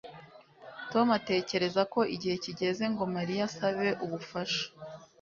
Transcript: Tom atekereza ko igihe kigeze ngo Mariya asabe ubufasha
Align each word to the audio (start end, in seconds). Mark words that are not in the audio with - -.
Tom 0.91 1.07
atekereza 1.19 1.81
ko 1.93 1.99
igihe 2.15 2.35
kigeze 2.43 2.83
ngo 2.91 3.03
Mariya 3.15 3.43
asabe 3.49 3.87
ubufasha 4.05 4.63